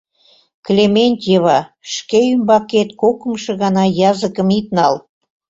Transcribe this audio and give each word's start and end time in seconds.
Клементьева, 0.65 1.59
шке 1.93 2.19
ӱмбакет 2.33 2.89
кокымшо 3.01 3.51
гана 3.61 3.85
языкым 4.09 4.47
ит 4.57 4.67
нал. 4.77 4.95